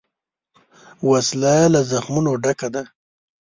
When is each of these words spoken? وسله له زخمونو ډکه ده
وسله 1.09 1.55
له 1.73 1.79
زخمونو 1.91 2.31
ډکه 2.43 2.67
ده 2.73 2.83